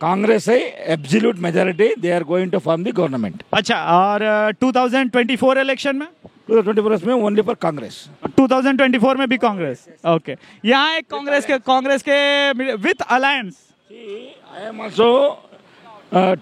कांग्रेस 0.00 0.48
है 0.48 0.58
absolute 0.92 1.38
majority 1.46 1.88
they 2.00 2.10
are 2.12 2.22
going 2.24 2.50
to 2.52 2.58
form 2.58 2.84
the 2.84 2.92
government 2.96 3.42
अच्छा 3.54 3.76
और 3.94 4.52
two 4.60 4.70
thousand 4.72 5.10
twenty 5.10 5.36
four 5.36 5.58
election 5.58 5.96
में? 5.96 6.06
टू 6.48 6.54
थाउज़ेंड 6.54 6.76
ट्वेंटी 6.76 6.82
फोर 6.82 7.06
में 7.06 7.24
only 7.24 7.42
for 7.42 7.54
Congress. 7.62 8.08
Two 8.36 8.46
thousand 8.48 8.76
twenty 8.78 8.98
four 8.98 9.16
में 9.16 9.28
भी 9.28 9.36
कांग्रेस? 9.38 9.86
ओके 10.14 10.36
यहाँ 10.68 10.96
एक 10.96 11.06
कांग्रेस 11.10 11.46
के 11.46 11.58
कांग्रेस 11.66 12.02
के 12.08 12.74
with 12.76 13.02
alliance 13.10 13.54
I 13.90 14.66
am 14.66 14.80
also 14.80 15.08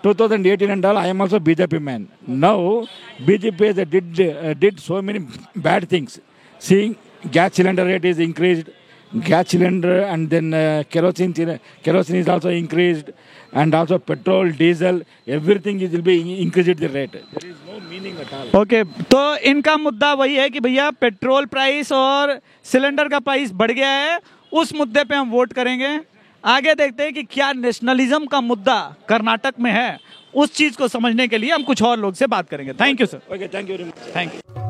two 0.03 0.15
thousand 0.15 0.47
eighteen 0.47 0.71
and 0.71 0.87
all 0.87 0.97
I 0.97 1.09
am 1.09 1.23
also 1.23 1.39
BJP 1.51 1.79
man 1.91 2.07
now 2.47 2.57
BJP 3.27 3.73
did 4.55 4.79
so 4.79 5.03
many 5.03 5.19
bad 5.63 5.91
things 5.93 6.21
seeing 6.61 6.95
gas 7.33 7.55
cylinder 7.57 7.87
rate 7.87 8.05
is 8.05 8.23
increased 8.23 8.71
gas 9.15 9.49
cylinder 9.49 10.03
and 10.03 10.29
then 10.31 10.53
uh, 10.55 10.83
kerosene 10.91 11.61
kerosene 11.83 12.17
is 12.17 12.29
also 12.29 12.51
increased 12.51 13.11
and 13.53 13.75
also 13.75 13.99
petrol 13.99 14.51
diesel 14.53 15.01
everything 15.27 15.81
is 15.81 15.91
will 15.93 16.03
be 16.03 16.43
increased 16.43 16.77
the 16.77 16.89
rate 16.89 17.13
there 17.13 17.51
is 17.51 17.57
no 17.67 17.81
meaning 17.91 18.17
at 18.21 18.33
all 18.33 18.61
okay 18.61 18.83
तो 19.15 19.23
इनका 19.51 19.77
मुद्दा 19.77 20.13
वही 20.15 20.37
है 20.37 20.49
कि 20.51 20.61
भैया 20.61 20.91
petrol 21.01 21.47
price 21.47 21.93
और 21.93 22.39
cylinder 22.73 23.09
का 23.09 23.19
price 23.21 23.53
बढ़ 23.55 23.73
गया 23.73 23.91
है 23.91 24.21
उस 24.53 24.75
मुद्दे 24.75 25.05
पे 25.05 25.15
हम 25.15 25.31
वोट 25.31 25.53
करेंगे 25.53 25.99
आगे 26.45 26.75
देखते 26.75 27.03
हैं 27.03 27.13
कि 27.15 27.23
क्या 27.33 27.53
नेशनलिज्म 27.53 28.27
का 28.27 28.41
मुद्दा 28.41 28.79
कर्नाटक 29.09 29.55
में 29.61 29.71
है 29.73 29.99
उस 30.35 30.55
चीज़ 30.55 30.77
को 30.79 30.89
समझने 30.89 31.29
के 31.29 31.39
लिए 31.39 31.53
हम 31.53 31.63
कुछ 31.65 31.83
और 31.83 31.99
लोग 31.99 32.15
से 32.15 32.27
बात 32.37 32.49
करेंगे 32.49 32.73
thank 32.81 33.01
you 33.01 33.07
sir 33.07 33.21
okay 33.37 33.53
thank 33.57 33.71
you 33.71 33.79
very 33.79 33.91
much 33.91 34.17
thank 34.17 34.35
you 34.35 34.68